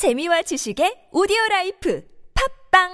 재미와 0.00 0.40
지식의 0.40 1.10
오디오 1.12 1.36
라이프 1.50 2.02
팝빵 2.72 2.88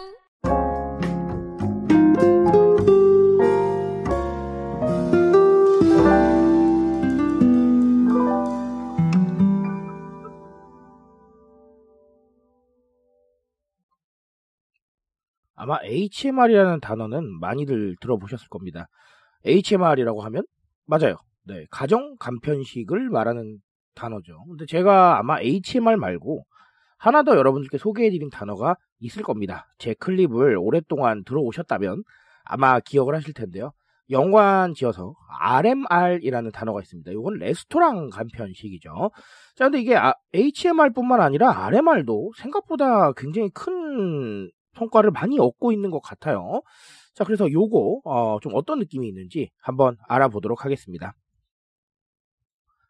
아마 15.54 15.79
HMR이라는 15.84 16.80
단어는 16.80 17.38
많이들 17.38 17.95
들어보셨을 18.00 18.48
겁니다. 18.48 18.88
HMR이라고 19.45 20.23
하면 20.25 20.43
맞아요. 20.86 21.14
네, 21.45 21.66
가정 21.70 22.16
간편식을 22.18 23.11
말하는 23.11 23.59
단어죠. 23.95 24.45
근데 24.48 24.66
제가 24.66 25.20
아마 25.20 25.38
HMR 25.41 25.98
말고 25.98 26.45
하나 26.99 27.23
더 27.23 27.37
여러분들께 27.37 27.79
소개해드린 27.79 28.31
단어가 28.31 28.77
있을 29.00 29.23
겁니다. 29.23 29.67
제 29.79 29.95
클립을 29.95 30.57
오랫동안 30.59 31.25
들어오셨다면 31.25 32.02
아마 32.45 32.80
기억을 32.80 33.14
하실 33.14 33.34
텐데요. 33.34 33.73
연관 34.10 34.73
지어서 34.74 35.14
RMR이라는 35.40 36.52
단어가 36.52 36.80
있습니다. 36.80 37.10
이건 37.10 37.38
레스토랑 37.38 38.10
간편식이죠. 38.10 39.10
자, 39.56 39.64
근데 39.64 39.80
이게 39.80 39.96
HMR뿐만 40.32 41.20
아니라 41.20 41.66
RMR도 41.66 42.32
생각보다 42.37 43.12
굉장히 43.12 43.51
큰 43.51 44.51
성과를 44.74 45.10
많이 45.10 45.38
얻고 45.38 45.73
있는 45.73 45.90
것 45.90 46.01
같아요. 46.01 46.62
자, 47.15 47.24
그래서 47.24 47.51
요거 47.51 48.02
어, 48.04 48.38
좀 48.40 48.52
어떤 48.54 48.78
느낌이 48.78 49.09
있는지 49.09 49.51
한번 49.60 49.96
알아보도록 50.06 50.65
하겠습니다. 50.65 51.15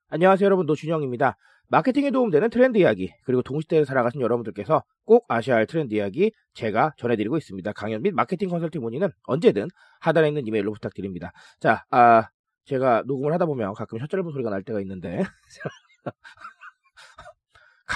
안녕하세요 0.08 0.46
여러분 0.46 0.66
노준영입니다. 0.66 1.36
마케팅에 1.68 2.12
도움되는 2.12 2.48
트렌드 2.50 2.78
이야기 2.78 3.12
그리고 3.24 3.42
동시대를 3.42 3.84
살아가신 3.86 4.20
여러분들께서 4.20 4.84
꼭 5.04 5.24
아셔야 5.26 5.56
할 5.56 5.66
트렌드 5.66 5.94
이야기 5.94 6.30
제가 6.54 6.92
전해드리고 6.96 7.36
있습니다. 7.36 7.72
강연 7.72 8.02
및 8.02 8.14
마케팅 8.14 8.48
컨설팅 8.48 8.82
문의는 8.82 9.08
언제든 9.24 9.66
하단에 9.98 10.28
있는 10.28 10.46
이메일로 10.46 10.72
부탁드립니다. 10.72 11.32
자, 11.58 11.84
아, 11.90 12.28
제가 12.66 13.02
녹음을 13.06 13.32
하다 13.32 13.46
보면 13.46 13.74
가끔 13.74 13.98
혀 13.98 14.06
짧은 14.06 14.30
소리가 14.30 14.48
날 14.48 14.62
때가 14.62 14.80
있는데 14.80 15.24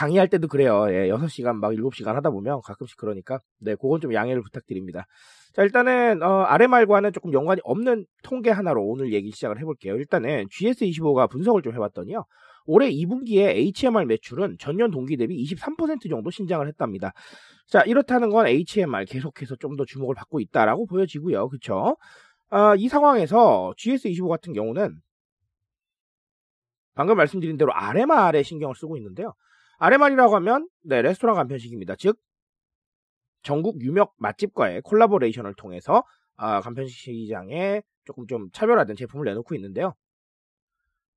강의할 0.00 0.28
때도 0.28 0.48
그래요. 0.48 0.86
예, 0.88 1.08
6시간 1.10 1.56
막 1.56 1.72
7시간 1.72 2.14
하다 2.14 2.30
보면 2.30 2.62
가끔씩 2.64 2.96
그러니까 2.96 3.38
네, 3.58 3.74
그건 3.74 4.00
좀 4.00 4.14
양해를 4.14 4.40
부탁드립니다. 4.42 5.04
자, 5.52 5.62
일단은 5.62 6.22
어, 6.22 6.44
RMR과는 6.44 7.12
조금 7.12 7.34
연관이 7.34 7.60
없는 7.64 8.06
통계 8.22 8.48
하나로 8.50 8.82
오늘 8.82 9.12
얘기 9.12 9.30
시작을 9.30 9.60
해 9.60 9.64
볼게요. 9.64 9.96
일단은 9.96 10.46
GS25가 10.46 11.28
분석을 11.28 11.60
좀 11.60 11.74
해 11.74 11.78
봤더니요. 11.78 12.24
올해 12.64 12.90
2분기에 12.90 13.50
HMR 13.76 14.06
매출은 14.06 14.56
전년 14.58 14.90
동기 14.90 15.18
대비 15.18 15.36
23% 15.44 16.08
정도 16.08 16.30
신장을 16.30 16.66
했답니다. 16.66 17.12
자, 17.68 17.82
이렇다는 17.82 18.30
건 18.30 18.46
HMR 18.46 19.04
계속해서 19.04 19.56
좀 19.56 19.76
더 19.76 19.84
주목을 19.84 20.14
받고 20.14 20.40
있다라고 20.40 20.86
보여지고요. 20.86 21.48
그쵸? 21.50 21.96
어, 22.50 22.74
이 22.74 22.88
상황에서 22.88 23.74
GS25 23.76 24.28
같은 24.28 24.54
경우는 24.54 24.96
방금 26.94 27.16
말씀드린 27.18 27.58
대로 27.58 27.72
RMR에 27.74 28.42
신경을 28.42 28.74
쓰고 28.74 28.96
있는데요. 28.96 29.34
RMR이라고 29.80 30.36
하면 30.36 30.68
네, 30.84 31.00
레스토랑 31.00 31.34
간편식입니다. 31.36 31.96
즉 31.96 32.18
전국 33.42 33.80
유명 33.80 34.06
맛집과의 34.18 34.82
콜라보레이션을 34.82 35.54
통해서 35.54 36.04
아, 36.36 36.60
간편식 36.60 36.96
시장에 36.98 37.82
조금 38.04 38.26
좀 38.26 38.50
차별화된 38.52 38.96
제품을 38.96 39.24
내놓고 39.24 39.54
있는데요. 39.54 39.94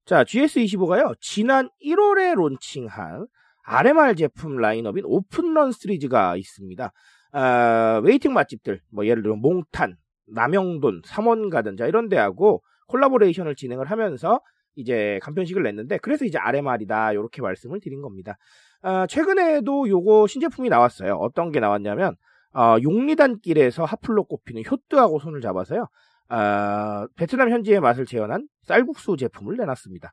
자, 0.05 0.23
GS25가요. 0.23 1.15
지난 1.19 1.69
1월에 1.83 2.35
론칭한 2.35 3.27
RMR 3.65 4.15
제품 4.15 4.57
라인업인 4.57 5.03
오픈런 5.05 5.71
시리즈가 5.73 6.37
있습니다. 6.37 6.91
아, 7.33 8.01
waiting 8.03 8.33
맛집들, 8.33 8.81
뭐 8.91 9.05
예를 9.05 9.23
들어 9.23 9.35
몽탄, 9.35 9.97
남영돈, 10.27 11.01
삼원가든 11.05 11.75
자 11.75 11.85
이런 11.85 12.07
데하고 12.07 12.63
collaboration을 12.87 13.55
진행을 13.55 13.91
하면서 13.91 14.39
이제 14.75 15.19
간편식을 15.23 15.63
냈는데 15.63 15.97
그래서 15.99 16.25
이제 16.25 16.37
RMR이다 16.37 17.13
이렇게 17.13 17.41
말씀을 17.41 17.79
드린 17.79 18.01
겁니다. 18.01 18.37
어, 18.81 19.05
최근에도 19.07 19.87
요거 19.87 20.27
신제품이 20.27 20.69
나왔어요. 20.69 21.15
어떤 21.15 21.51
게 21.51 21.59
나왔냐면 21.59 22.15
어, 22.53 22.75
용리단길에서 22.81 23.85
핫플로 23.85 24.25
꼽히는 24.25 24.63
효뜨하고 24.69 25.19
손을 25.19 25.41
잡아서요. 25.41 25.87
어, 26.29 27.07
베트남 27.15 27.49
현지의 27.49 27.79
맛을 27.79 28.05
재현한 28.05 28.47
쌀국수 28.63 29.17
제품을 29.17 29.57
내놨습니다. 29.57 30.11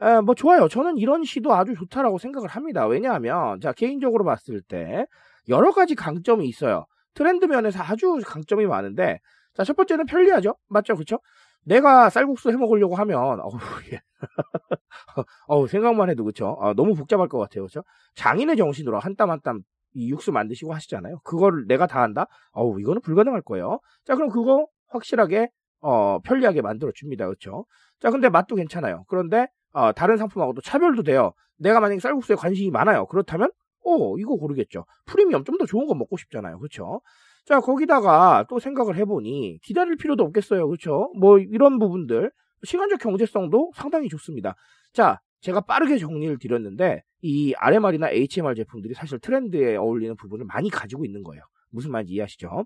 어, 0.00 0.22
뭐 0.22 0.34
좋아요. 0.34 0.68
저는 0.68 0.98
이런 0.98 1.24
시도 1.24 1.54
아주 1.54 1.74
좋다라고 1.74 2.18
생각을 2.18 2.48
합니다. 2.48 2.86
왜냐하면 2.86 3.60
자 3.60 3.72
개인적으로 3.72 4.24
봤을 4.24 4.60
때 4.62 5.06
여러 5.48 5.72
가지 5.72 5.94
강점이 5.94 6.46
있어요. 6.48 6.86
트렌드 7.14 7.44
면에서 7.46 7.82
아주 7.82 8.18
강점이 8.24 8.66
많은데 8.66 9.20
자 9.54 9.64
첫 9.64 9.76
번째는 9.76 10.06
편리하죠. 10.06 10.56
맞죠, 10.68 10.94
그렇죠? 10.94 11.20
내가 11.64 12.10
쌀국수 12.10 12.50
해 12.50 12.56
먹으려고 12.56 12.94
하면 12.96 13.40
어우 13.40 13.52
예. 13.92 14.00
어우 15.46 15.66
생각만 15.68 16.10
해도 16.10 16.24
그쵸? 16.24 16.56
어, 16.60 16.74
너무 16.74 16.94
복잡할 16.94 17.28
것 17.28 17.38
같아요. 17.38 17.64
그쵸? 17.64 17.82
장인의 18.14 18.56
정신으로 18.56 18.98
한 19.00 19.14
땀 19.16 19.30
한 19.30 19.40
땀 19.42 19.62
이 19.96 20.10
육수 20.10 20.32
만드시고 20.32 20.74
하시잖아요. 20.74 21.20
그거를 21.22 21.66
내가 21.68 21.86
다 21.86 22.02
한다? 22.02 22.26
어우 22.52 22.80
이거는 22.80 23.00
불가능할 23.00 23.42
거예요. 23.42 23.78
자 24.04 24.16
그럼 24.16 24.28
그거 24.28 24.66
확실하게 24.88 25.50
어 25.82 26.18
편리하게 26.18 26.62
만들어 26.62 26.90
줍니다. 26.92 27.28
그쵸? 27.28 27.64
자 28.00 28.10
근데 28.10 28.28
맛도 28.28 28.56
괜찮아요. 28.56 29.04
그런데 29.08 29.46
어, 29.72 29.92
다른 29.92 30.16
상품하고도 30.16 30.62
차별도 30.62 31.04
돼요. 31.04 31.32
내가 31.58 31.78
만약에 31.78 32.00
쌀국수에 32.00 32.34
관심이 32.34 32.70
많아요. 32.72 33.06
그렇다면 33.06 33.52
어 33.84 34.16
이거 34.18 34.34
고르겠죠. 34.36 34.84
프리미엄 35.06 35.44
좀 35.44 35.58
더 35.58 35.64
좋은 35.66 35.86
거 35.86 35.94
먹고 35.94 36.16
싶잖아요. 36.16 36.58
그쵸 36.58 37.00
자, 37.44 37.60
거기다가 37.60 38.46
또 38.48 38.58
생각을 38.58 38.96
해보니 38.96 39.58
기다릴 39.62 39.96
필요도 39.96 40.22
없겠어요. 40.24 40.66
그렇죠? 40.66 41.12
뭐 41.18 41.38
이런 41.38 41.78
부분들 41.78 42.30
시간적 42.64 43.00
경제성도 43.00 43.70
상당히 43.74 44.08
좋습니다. 44.08 44.54
자, 44.92 45.20
제가 45.40 45.60
빠르게 45.60 45.98
정리를 45.98 46.38
드렸는데 46.38 47.02
이 47.20 47.52
RMR이나 47.54 48.08
HMR 48.08 48.54
제품들이 48.54 48.94
사실 48.94 49.18
트렌드에 49.18 49.76
어울리는 49.76 50.16
부분을 50.16 50.46
많이 50.46 50.70
가지고 50.70 51.04
있는 51.04 51.22
거예요. 51.22 51.42
무슨 51.70 51.90
말인지 51.90 52.14
이해하시죠? 52.14 52.64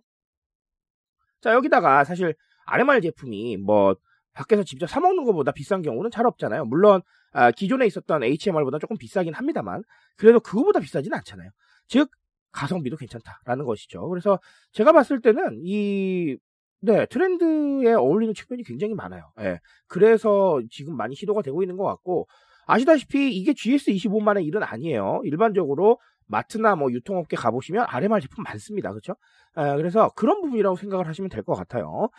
자, 1.40 1.52
여기다가 1.52 2.04
사실 2.04 2.34
RMR 2.66 3.00
제품이 3.00 3.56
뭐 3.56 3.96
밖에서 4.32 4.62
직접 4.62 4.86
사 4.86 5.00
먹는 5.00 5.24
것보다 5.24 5.50
비싼 5.50 5.82
경우는 5.82 6.12
잘 6.12 6.24
없잖아요. 6.26 6.66
물론 6.66 7.02
아, 7.32 7.50
기존에 7.50 7.84
있었던 7.86 8.22
HMR보다 8.22 8.78
조금 8.78 8.96
비싸긴 8.96 9.34
합니다만 9.34 9.82
그래도 10.16 10.38
그거보다 10.38 10.78
비싸지는 10.78 11.16
않잖아요. 11.18 11.50
즉 11.88 12.10
가성비도 12.52 12.96
괜찮다라는 12.96 13.64
것이죠. 13.64 14.08
그래서 14.08 14.38
제가 14.72 14.92
봤을 14.92 15.20
때는 15.20 15.60
이 15.62 16.36
네, 16.80 17.06
트렌드에 17.06 17.92
어울리는 17.94 18.32
측면이 18.34 18.62
굉장히 18.62 18.94
많아요. 18.94 19.32
예. 19.40 19.58
그래서 19.88 20.60
지금 20.70 20.96
많이 20.96 21.14
시도가 21.16 21.42
되고 21.42 21.62
있는 21.62 21.76
것 21.76 21.84
같고, 21.84 22.28
아시다시피 22.66 23.32
이게 23.36 23.52
GS25만의 23.52 24.44
일은 24.46 24.62
아니에요. 24.62 25.22
일반적으로 25.24 25.98
마트나 26.26 26.76
뭐 26.76 26.92
유통업계 26.92 27.36
가보시면 27.36 27.86
RMR 27.88 28.20
제품 28.20 28.44
많습니다. 28.44 28.90
그렇죠? 28.90 29.14
예, 29.58 29.74
그래서 29.76 30.10
그런 30.14 30.40
부분이라고 30.42 30.76
생각을 30.76 31.08
하시면 31.08 31.30
될 31.30 31.42
것 31.42 31.54
같아요. 31.54 32.10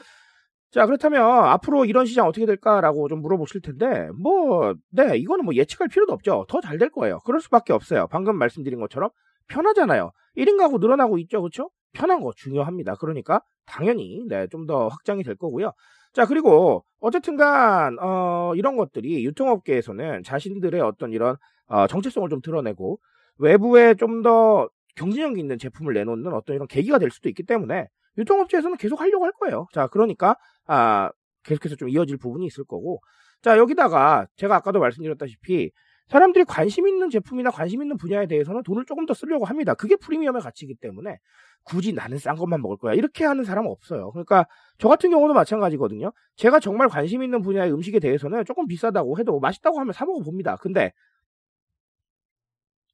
자, 0.71 0.85
그렇다면 0.85 1.21
앞으로 1.45 1.85
이런 1.85 2.05
시장 2.05 2.27
어떻게 2.27 2.45
될까라고 2.45 3.07
좀 3.09 3.21
물어보실 3.21 3.61
텐데, 3.61 4.09
뭐, 4.21 4.75
네, 4.91 5.17
이거는 5.17 5.43
뭐 5.45 5.55
예측할 5.55 5.87
필요도 5.87 6.13
없죠. 6.13 6.45
더 6.47 6.61
잘 6.61 6.77
될 6.77 6.89
거예요. 6.91 7.19
그럴 7.25 7.41
수밖에 7.41 7.73
없어요. 7.73 8.07
방금 8.11 8.37
말씀드린 8.37 8.79
것처럼 8.79 9.09
편하잖아요. 9.49 10.11
1인 10.37 10.57
가구 10.57 10.77
늘어나고 10.79 11.17
있죠. 11.19 11.41
그렇죠? 11.41 11.69
편한 11.93 12.21
거 12.21 12.31
중요합니다. 12.35 12.95
그러니까 12.95 13.41
당연히 13.65 14.23
네, 14.27 14.47
좀 14.47 14.65
더 14.67 14.87
확장이 14.87 15.23
될 15.23 15.35
거고요. 15.35 15.73
자, 16.13 16.25
그리고 16.25 16.83
어쨌든간 16.99 17.97
어, 17.99 18.53
이런 18.55 18.77
것들이 18.77 19.25
유통업계에서는 19.25 20.23
자신들의 20.23 20.81
어떤 20.81 21.11
이런 21.13 21.35
어, 21.67 21.87
정체성을 21.87 22.27
좀 22.29 22.41
드러내고 22.41 22.99
외부에 23.37 23.93
좀 23.95 24.21
더 24.23 24.69
경쟁력 24.95 25.37
있는 25.39 25.57
제품을 25.57 25.93
내놓는 25.93 26.33
어떤 26.33 26.55
이런 26.55 26.67
계기가 26.67 26.99
될 26.99 27.09
수도 27.09 27.29
있기 27.29 27.43
때문에 27.43 27.87
유통업체에서는 28.17 28.75
계속 28.77 28.99
하려고 28.99 29.23
할 29.25 29.31
거예요. 29.33 29.67
자, 29.73 29.87
그러니까 29.87 30.35
아, 30.67 31.09
계속해서 31.43 31.75
좀 31.77 31.87
이어질 31.89 32.17
부분이 32.17 32.45
있을 32.47 32.65
거고 32.65 33.01
자, 33.41 33.57
여기다가 33.57 34.27
제가 34.35 34.55
아까도 34.57 34.79
말씀드렸다시피 34.79 35.71
사람들이 36.09 36.43
관심 36.45 36.87
있는 36.87 37.09
제품이나 37.09 37.51
관심 37.51 37.81
있는 37.81 37.95
분야에 37.97 38.27
대해서는 38.27 38.63
돈을 38.63 38.85
조금 38.85 39.05
더 39.05 39.13
쓰려고 39.13 39.45
합니다. 39.45 39.75
그게 39.75 39.95
프리미엄의 39.95 40.41
가치이기 40.41 40.75
때문에 40.75 41.19
굳이 41.63 41.93
나는 41.93 42.17
싼 42.17 42.35
것만 42.35 42.61
먹을 42.61 42.77
거야. 42.77 42.93
이렇게 42.93 43.25
하는 43.25 43.43
사람 43.43 43.65
은 43.65 43.71
없어요. 43.71 44.11
그러니까 44.11 44.45
저 44.79 44.87
같은 44.87 45.11
경우도 45.11 45.33
마찬가지거든요. 45.33 46.11
제가 46.35 46.59
정말 46.59 46.89
관심 46.89 47.21
있는 47.21 47.41
분야의 47.41 47.71
음식에 47.71 47.99
대해서는 47.99 48.43
조금 48.45 48.65
비싸다고 48.65 49.19
해도 49.19 49.39
맛있다고 49.39 49.79
하면 49.79 49.93
사 49.93 50.05
먹어 50.05 50.23
봅니다. 50.23 50.55
근데 50.57 50.93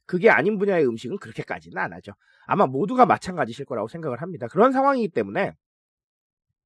그게 0.06 0.30
아닌 0.30 0.58
분야의 0.58 0.86
음식은 0.86 1.18
그렇게까지는 1.18 1.78
안 1.78 1.94
하죠. 1.94 2.14
아마 2.46 2.68
모두가 2.68 3.06
마찬가지실 3.06 3.66
거라고 3.66 3.88
생각을 3.88 4.22
합니다. 4.22 4.48
그런 4.48 4.72
상황이기 4.72 5.10
때문에 5.10 5.54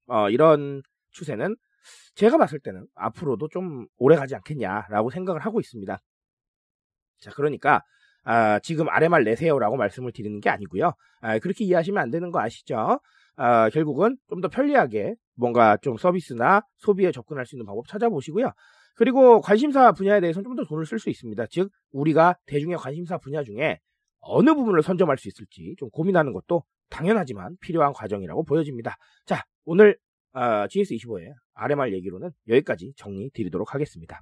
어, 0.07 0.29
이런 0.29 0.81
추세는 1.11 1.55
제가 2.15 2.37
봤을 2.37 2.59
때는 2.59 2.87
앞으로도 2.95 3.49
좀 3.49 3.87
오래 3.97 4.15
가지 4.15 4.35
않겠냐라고 4.35 5.11
생각을 5.11 5.41
하고 5.41 5.59
있습니다. 5.59 5.99
자, 7.19 7.31
그러니까 7.31 7.81
아, 8.23 8.59
지금 8.59 8.87
RMR 8.89 9.23
내세요라고 9.23 9.77
말씀을 9.77 10.11
드리는 10.11 10.39
게 10.39 10.49
아니고요. 10.49 10.91
아, 11.21 11.39
그렇게 11.39 11.63
이해하시면 11.65 12.01
안 12.01 12.09
되는 12.11 12.31
거 12.31 12.39
아시죠? 12.41 12.99
아, 13.37 13.69
결국은 13.69 14.17
좀 14.29 14.41
더 14.41 14.47
편리하게 14.49 15.15
뭔가 15.35 15.77
좀 15.77 15.97
서비스나 15.97 16.61
소비에 16.77 17.11
접근할 17.11 17.45
수 17.45 17.55
있는 17.55 17.65
방법 17.65 17.87
찾아보시고요. 17.87 18.51
그리고 18.95 19.39
관심사 19.41 19.91
분야에 19.93 20.19
대해서는 20.19 20.43
좀 20.43 20.55
더 20.57 20.63
돈을 20.65 20.85
쓸 20.85 20.99
수 20.99 21.09
있습니다. 21.09 21.45
즉, 21.49 21.71
우리가 21.91 22.35
대중의 22.47 22.77
관심사 22.77 23.17
분야 23.17 23.43
중에 23.43 23.79
어느 24.21 24.53
부분을 24.53 24.83
선점할 24.83 25.17
수 25.17 25.29
있을지 25.29 25.75
좀 25.79 25.89
고민하는 25.91 26.33
것도 26.33 26.63
당연하지만 26.89 27.55
필요한 27.61 27.93
과정이라고 27.93 28.43
보여집니다. 28.43 28.97
자, 29.25 29.43
오늘 29.63 29.97
어, 30.33 30.67
GS25의 30.67 31.33
RMR 31.53 31.93
얘기로는 31.93 32.31
여기까지 32.49 32.93
정리 32.97 33.29
드리도록 33.33 33.73
하겠습니다. 33.73 34.21